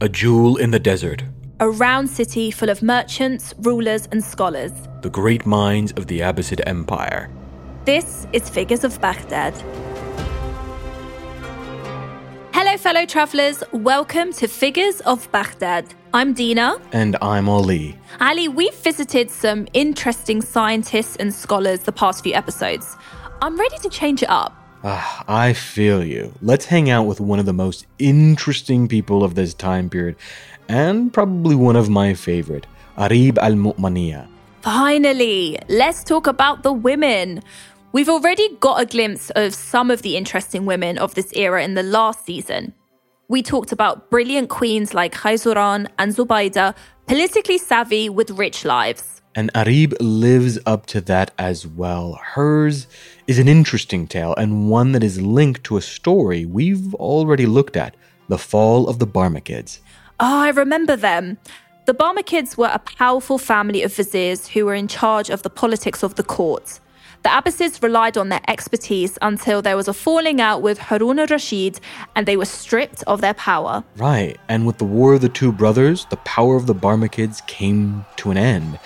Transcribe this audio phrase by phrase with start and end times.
[0.00, 1.24] A jewel in the desert,
[1.58, 4.72] A round city full of merchants, rulers, and scholars.
[5.00, 7.30] the great minds of the Abbasid Empire.
[7.86, 9.54] This is Figures of Baghdad.
[12.52, 13.62] Hello, fellow travellers.
[13.72, 15.86] Welcome to Figures of Baghdad.
[16.12, 16.78] I'm Deana.
[16.92, 17.96] And I'm Ali.
[18.20, 22.96] Ali, we've visited some interesting scientists and scholars the past few episodes.
[23.40, 24.52] I'm ready to change it up.
[24.84, 26.32] Ah, I feel you.
[26.42, 30.16] Let's hang out with one of the most interesting people of this time period,
[30.68, 32.66] and probably one of my favorite,
[32.96, 34.28] Arib al Mamuniyya.
[34.62, 37.42] Finally, let's talk about the women.
[37.92, 41.74] We've already got a glimpse of some of the interesting women of this era in
[41.74, 42.74] the last season.
[43.28, 46.74] We talked about brilliant queens like Khayzuran and Zubaydah,
[47.06, 49.15] politically savvy with rich lives.
[49.36, 52.18] And Arib lives up to that as well.
[52.22, 52.86] Hers
[53.26, 57.76] is an interesting tale and one that is linked to a story we've already looked
[57.76, 57.94] at
[58.28, 59.80] the fall of the Barmakids.
[60.18, 61.36] Oh, ah, I remember them.
[61.84, 66.02] The Barmakids were a powerful family of viziers who were in charge of the politics
[66.02, 66.80] of the court.
[67.22, 71.26] The Abbasids relied on their expertise until there was a falling out with Harun al
[71.26, 71.80] Rashid
[72.14, 73.84] and they were stripped of their power.
[73.96, 78.06] Right, and with the War of the Two Brothers, the power of the Barmakids came
[78.16, 78.78] to an end.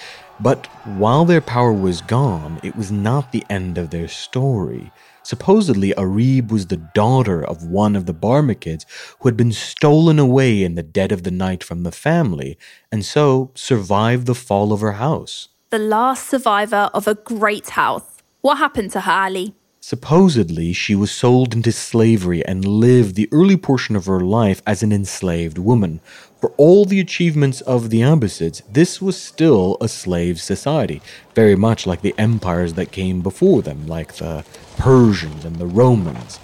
[0.42, 4.90] But while their power was gone, it was not the end of their story.
[5.22, 8.86] Supposedly, Arib was the daughter of one of the Barmakids
[9.18, 12.56] who had been stolen away in the dead of the night from the family,
[12.90, 15.48] and so survived the fall of her house.
[15.68, 18.22] The last survivor of a great house.
[18.40, 19.54] What happened to her, Ali?
[19.82, 24.82] Supposedly, she was sold into slavery and lived the early portion of her life as
[24.82, 26.00] an enslaved woman.
[26.40, 31.02] For all the achievements of the Abbasids, this was still a slave society,
[31.34, 34.42] very much like the empires that came before them, like the
[34.78, 36.40] Persians and the Romans.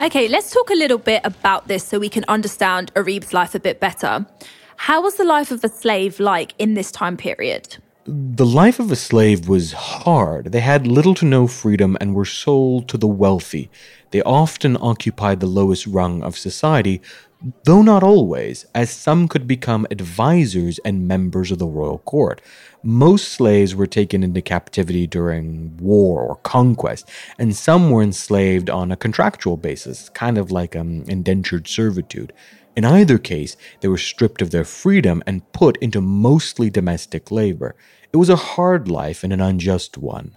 [0.00, 3.60] Okay, let's talk a little bit about this so we can understand Arib's life a
[3.60, 4.26] bit better.
[4.76, 7.78] How was the life of a slave like in this time period?
[8.04, 10.46] The life of a slave was hard.
[10.50, 13.70] They had little to no freedom and were sold to the wealthy.
[14.10, 17.00] They often occupied the lowest rung of society,
[17.62, 22.42] though not always, as some could become advisors and members of the royal court.
[22.82, 27.08] Most slaves were taken into captivity during war or conquest,
[27.38, 32.32] and some were enslaved on a contractual basis, kind of like um, indentured servitude.
[32.74, 37.74] In either case, they were stripped of their freedom and put into mostly domestic labor.
[38.12, 40.36] It was a hard life and an unjust one.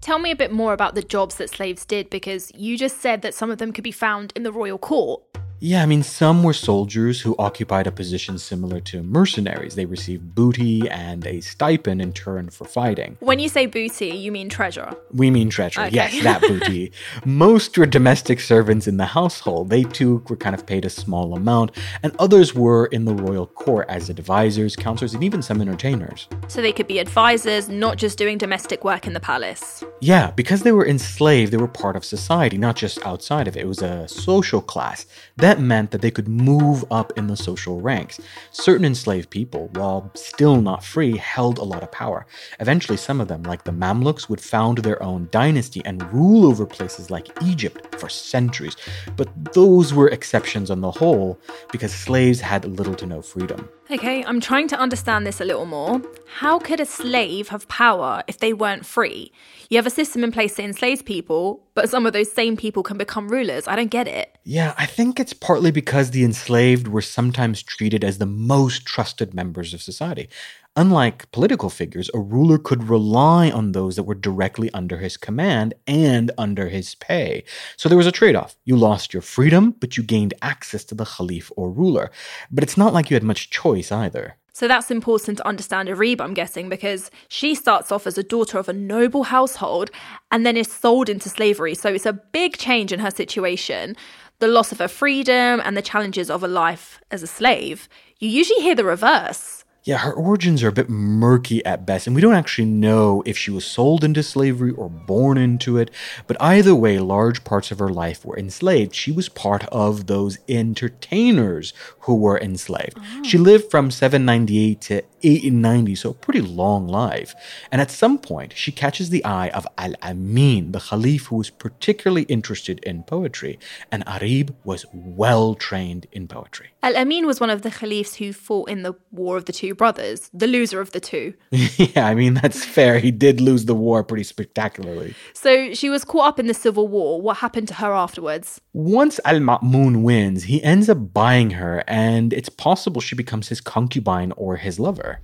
[0.00, 3.22] Tell me a bit more about the jobs that slaves did because you just said
[3.22, 5.22] that some of them could be found in the royal court.
[5.64, 9.76] Yeah, I mean, some were soldiers who occupied a position similar to mercenaries.
[9.76, 13.16] They received booty and a stipend in turn for fighting.
[13.20, 14.94] When you say booty, you mean treasure.
[15.10, 15.80] We mean treasure.
[15.80, 15.94] Okay.
[15.94, 16.92] Yes, that booty.
[17.24, 19.70] Most were domestic servants in the household.
[19.70, 21.70] They too were kind of paid a small amount,
[22.02, 26.28] and others were in the royal court as advisors, counselors, and even some entertainers.
[26.46, 29.82] So they could be advisors, not just doing domestic work in the palace.
[30.02, 33.60] Yeah, because they were enslaved, they were part of society, not just outside of it.
[33.60, 35.06] It was a social class.
[35.38, 38.20] That meant that they could move up in the social ranks.
[38.50, 42.26] Certain enslaved people, while still not free, held a lot of power.
[42.60, 46.66] Eventually, some of them, like the Mamluks, would found their own dynasty and rule over
[46.66, 48.76] places like Egypt for centuries.
[49.16, 51.38] But those were exceptions on the whole,
[51.72, 53.68] because slaves had little to no freedom.
[53.90, 56.00] Okay, I'm trying to understand this a little more.
[56.38, 59.30] How could a slave have power if they weren't free?
[59.68, 62.82] You have a system in place that enslaves people, but some of those same people
[62.82, 63.68] can become rulers.
[63.68, 64.38] I don't get it.
[64.42, 69.34] Yeah, I think it's partly because the enslaved were sometimes treated as the most trusted
[69.34, 70.30] members of society.
[70.76, 75.72] Unlike political figures, a ruler could rely on those that were directly under his command
[75.86, 77.44] and under his pay.
[77.76, 78.56] So there was a trade off.
[78.64, 82.10] You lost your freedom, but you gained access to the Khalif or ruler.
[82.50, 84.36] But it's not like you had much choice either.
[84.52, 88.58] So that's important to understand Arib, I'm guessing, because she starts off as a daughter
[88.58, 89.92] of a noble household
[90.32, 91.76] and then is sold into slavery.
[91.76, 93.94] So it's a big change in her situation.
[94.40, 97.88] The loss of her freedom and the challenges of a life as a slave.
[98.18, 99.63] You usually hear the reverse.
[99.86, 103.36] Yeah, her origins are a bit murky at best, and we don't actually know if
[103.36, 105.90] she was sold into slavery or born into it.
[106.26, 108.94] But either way, large parts of her life were enslaved.
[108.94, 112.96] She was part of those entertainers who were enslaved.
[112.98, 113.22] Oh.
[113.24, 117.34] She lived from 798 to 890, so a pretty long life.
[117.70, 121.50] And at some point, she catches the eye of Al Amin, the Caliph who was
[121.50, 123.58] particularly interested in poetry.
[123.92, 126.70] And Arib was well trained in poetry.
[126.82, 129.73] Al Amin was one of the Caliphs who fought in the War of the Two
[129.74, 131.34] Brothers, the loser of the two.
[131.50, 132.98] yeah, I mean, that's fair.
[132.98, 135.14] He did lose the war pretty spectacularly.
[135.32, 137.20] So she was caught up in the civil war.
[137.20, 138.60] What happened to her afterwards?
[138.72, 143.60] Once Al Ma'mun wins, he ends up buying her, and it's possible she becomes his
[143.60, 145.20] concubine or his lover.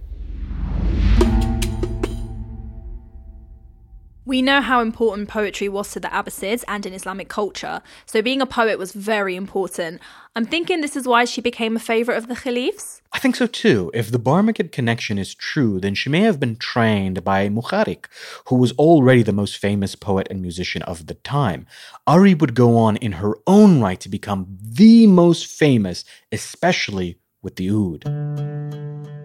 [4.31, 8.41] We know how important poetry was to the Abbasids and in Islamic culture, so being
[8.41, 10.01] a poet was very important.
[10.37, 13.03] I'm thinking this is why she became a favorite of the caliphs.
[13.13, 13.91] I think so too.
[13.93, 18.05] If the Barmakid connection is true, then she may have been trained by Mukharik,
[18.47, 21.67] who was already the most famous poet and musician of the time.
[22.07, 27.57] Ari would go on in her own right to become the most famous, especially with
[27.57, 29.20] the oud.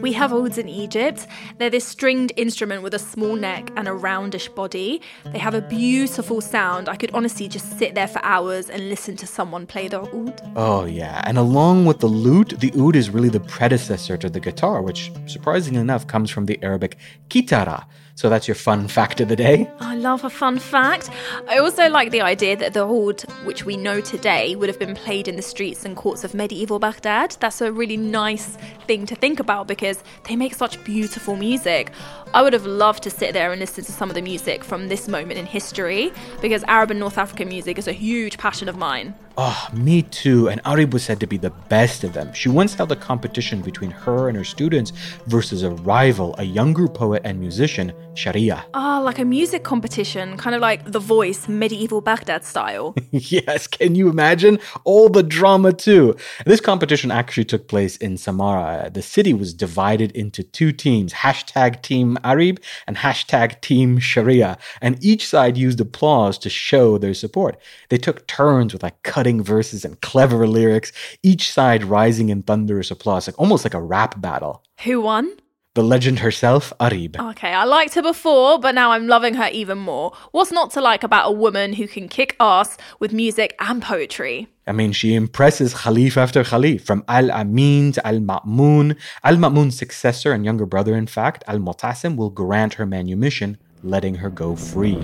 [0.00, 1.26] We have ouds in Egypt.
[1.58, 5.02] They're this stringed instrument with a small neck and a roundish body.
[5.26, 6.88] They have a beautiful sound.
[6.88, 10.40] I could honestly just sit there for hours and listen to someone play the oud.
[10.56, 11.20] Oh, yeah.
[11.26, 15.12] And along with the lute, the oud is really the predecessor to the guitar, which
[15.26, 16.96] surprisingly enough comes from the Arabic
[17.28, 17.84] kitara,
[18.20, 19.66] so that's your fun fact of the day.
[19.80, 21.08] I love a fun fact.
[21.48, 24.94] I also like the idea that the oud, which we know today, would have been
[24.94, 27.38] played in the streets and courts of medieval Baghdad.
[27.40, 31.92] That's a really nice thing to think about because they make such beautiful music.
[32.34, 34.88] I would have loved to sit there and listen to some of the music from
[34.88, 36.12] this moment in history
[36.42, 39.14] because Arab and North African music is a huge passion of mine.
[39.42, 40.48] Oh, me too.
[40.48, 42.32] And Arib was said to be the best of them.
[42.34, 44.92] She once held a competition between her and her students
[45.26, 48.64] versus a rival, a younger poet and musician, Shariya.
[48.74, 52.94] Ah, oh, like a music competition, kind of like The Voice, medieval Baghdad style.
[53.10, 54.58] yes, can you imagine?
[54.84, 56.16] All the drama too.
[56.44, 58.92] This competition actually took place in Samarra.
[58.92, 64.58] The city was divided into two teams, hashtag Team Arib and hashtag Team Shariya.
[64.82, 67.58] And each side used applause to show their support.
[67.88, 70.92] They took turns with like cutting verses and clever lyrics,
[71.22, 74.62] each side rising in thunderous applause, like almost like a rap battle.
[74.84, 75.39] Who won?
[75.76, 77.16] The legend herself, Arib.
[77.30, 80.10] Okay, I liked her before, but now I'm loving her even more.
[80.32, 84.48] What's not to like about a woman who can kick ass with music and poetry?
[84.66, 88.96] I mean, she impresses Khalif after Khalif, from Al Amin to Al Ma'mun.
[89.22, 94.16] Al Ma'mun's successor and younger brother, in fact, Al Mutasim, will grant her manumission, letting
[94.16, 94.98] her go free.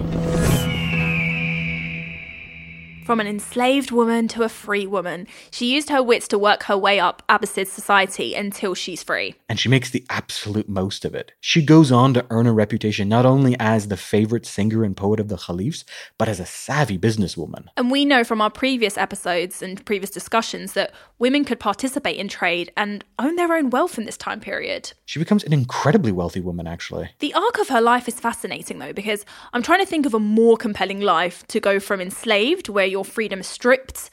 [3.06, 6.76] From an enslaved woman to a free woman, she used her wits to work her
[6.76, 9.36] way up Abbasid society until she's free.
[9.48, 11.30] And she makes the absolute most of it.
[11.40, 15.20] She goes on to earn a reputation not only as the favorite singer and poet
[15.20, 15.84] of the caliphs,
[16.18, 17.66] but as a savvy businesswoman.
[17.76, 22.26] And we know from our previous episodes and previous discussions that women could participate in
[22.26, 24.94] trade and own their own wealth in this time period.
[25.04, 27.10] She becomes an incredibly wealthy woman, actually.
[27.20, 30.18] The arc of her life is fascinating, though, because I'm trying to think of a
[30.18, 34.08] more compelling life to go from enslaved, where your freedom stripped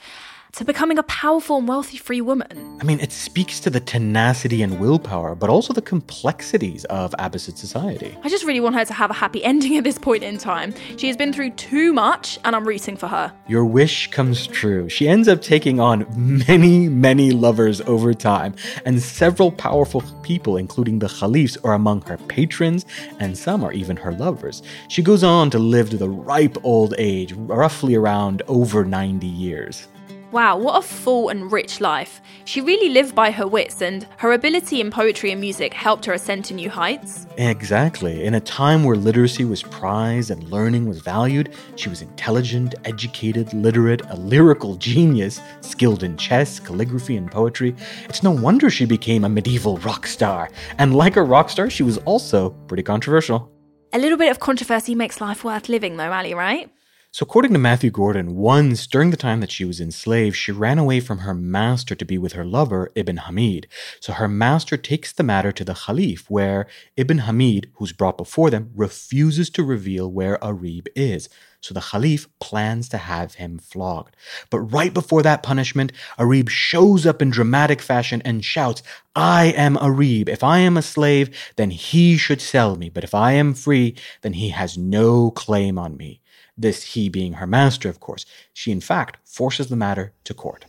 [0.53, 2.77] to becoming a powerful and wealthy free woman.
[2.79, 7.57] I mean, it speaks to the tenacity and willpower, but also the complexities of Abbasid
[7.57, 8.15] society.
[8.23, 10.75] I just really want her to have a happy ending at this point in time.
[10.97, 13.33] She has been through too much, and I'm rooting for her.
[13.47, 14.87] Your wish comes true.
[14.89, 16.05] She ends up taking on
[16.47, 18.53] many, many lovers over time,
[18.85, 22.85] and several powerful people, including the Khalifs, are among her patrons,
[23.19, 24.61] and some are even her lovers.
[24.87, 29.87] She goes on to live to the ripe old age, roughly around over 90 years.
[30.33, 32.19] Wow, what a full and rich life.
[32.45, 36.13] She really lived by her wits, and her ability in poetry and music helped her
[36.13, 37.27] ascend to new heights.
[37.37, 38.23] Exactly.
[38.23, 43.53] In a time where literacy was prized and learning was valued, she was intelligent, educated,
[43.53, 47.75] literate, a lyrical genius, skilled in chess, calligraphy, and poetry.
[48.09, 50.49] It's no wonder she became a medieval rock star.
[50.79, 53.51] And like a rock star, she was also pretty controversial.
[53.93, 56.71] A little bit of controversy makes life worth living, though, Ali, right?
[57.15, 60.79] So, according to Matthew Gordon, once during the time that she was enslaved, she ran
[60.79, 63.67] away from her master to be with her lover, Ibn Hamid.
[63.99, 66.65] So, her master takes the matter to the Khalif, where
[66.97, 71.29] Ibn Hamid, who's brought before them, refuses to reveal where Arib is.
[71.61, 74.15] So, the Khalif plans to have him flogged.
[74.49, 78.81] But right before that punishment, Arib shows up in dramatic fashion and shouts,
[79.15, 80.29] I am Arib.
[80.29, 82.89] If I am a slave, then he should sell me.
[82.89, 86.22] But if I am free, then he has no claim on me.
[86.57, 88.25] This he being her master, of course.
[88.53, 90.65] She, in fact, forces the matter to court.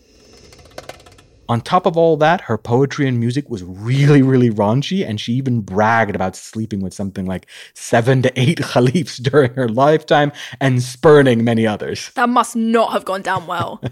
[1.49, 5.35] On top of all that, her poetry and music was really, really raunchy, and she
[5.35, 10.83] even bragged about sleeping with something like seven to eight caliphs during her lifetime and
[10.83, 12.11] spurning many others.
[12.25, 13.83] That must not have gone down well.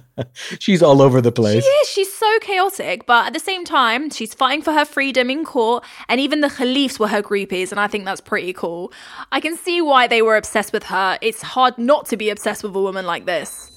[0.58, 1.64] she's all over the place.
[1.64, 1.88] She is.
[1.88, 5.84] She's so chaotic, but at the same time, she's fighting for her freedom in court,
[6.08, 8.92] and even the caliphs were her groupies, and I think that's pretty cool.
[9.30, 11.18] I can see why they were obsessed with her.
[11.20, 13.71] It's hard not to be obsessed with a woman like this.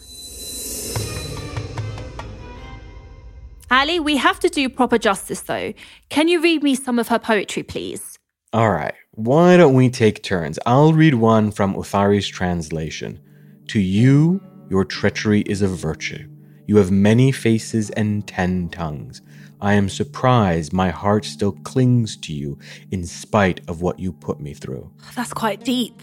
[3.76, 5.74] Ali, we have to do proper justice though.
[6.08, 8.18] Can you read me some of her poetry, please?
[8.54, 8.94] All right.
[9.12, 10.58] Why don't we take turns?
[10.66, 13.20] I'll read one from Udhari's translation.
[13.68, 16.26] To you, your treachery is a virtue.
[16.68, 19.22] You have many faces and ten tongues.
[19.60, 22.58] I am surprised my heart still clings to you
[22.92, 24.90] in spite of what you put me through.
[25.04, 26.02] Oh, that's quite deep.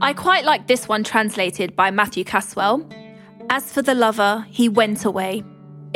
[0.00, 2.84] I quite like this one translated by Matthew Caswell.
[3.48, 5.44] As for the lover, he went away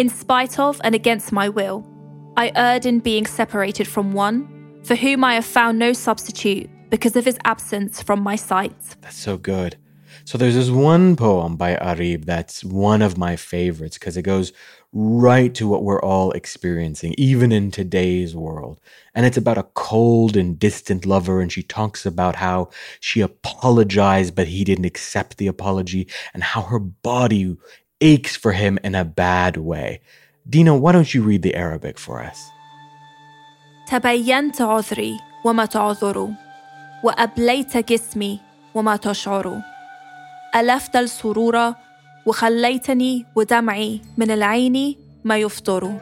[0.00, 1.86] in spite of and against my will,
[2.34, 7.16] I erred in being separated from one, for whom I have found no substitute because
[7.16, 8.80] of his absence from my sight.
[9.02, 9.76] That's so good.
[10.24, 14.54] So there's this one poem by Arib that's one of my favorites because it goes
[14.94, 18.80] right to what we're all experiencing, even in today's world.
[19.14, 24.34] And it's about a cold and distant lover, and she talks about how she apologized,
[24.34, 27.58] but he didn't accept the apology, and how her body
[28.00, 30.00] aches for him in a bad way.
[30.48, 30.76] Deana.
[30.76, 32.38] why don't you read the Arabic for us?
[33.88, 36.28] تبينت عذري وما تعذر
[37.04, 38.40] وأبليت جسمي
[38.74, 39.60] وما تشعر
[40.56, 41.74] ألفت السرور
[42.26, 45.98] وخليتني ودمعي من العين ما يفطر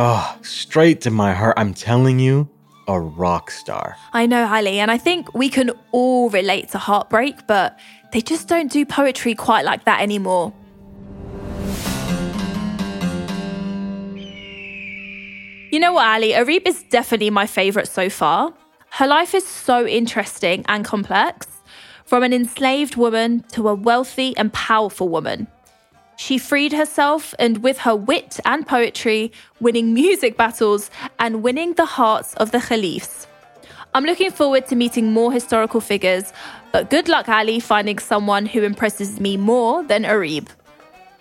[0.00, 1.54] Ah, straight to my heart.
[1.58, 2.48] I'm telling you,
[2.86, 3.96] a rock star.
[4.12, 7.76] I know, Ali, and I think we can all relate to heartbreak, but
[8.12, 10.52] they just don't do poetry quite like that anymore.
[15.70, 16.32] You know what, Ali?
[16.32, 18.54] Arib is definitely my favourite so far.
[18.90, 21.46] Her life is so interesting and complex.
[22.06, 25.46] From an enslaved woman to a wealthy and powerful woman.
[26.16, 31.84] She freed herself and, with her wit and poetry, winning music battles and winning the
[31.84, 33.27] hearts of the caliphs.
[33.98, 36.32] I'm looking forward to meeting more historical figures,
[36.70, 40.46] but good luck, Ali, finding someone who impresses me more than Arib.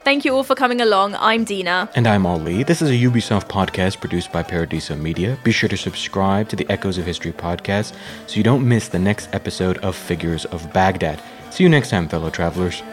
[0.02, 1.16] Thank you all for coming along.
[1.16, 1.90] I'm Deana.
[1.96, 2.62] And I'm Ali.
[2.62, 5.40] This is a Ubisoft podcast produced by Paradiso Media.
[5.44, 7.96] Be sure to subscribe to the Echoes of History podcast
[8.28, 11.20] so you don't miss the next episode of Figures of Baghdad.
[11.50, 12.84] See you next time, fellow travelers.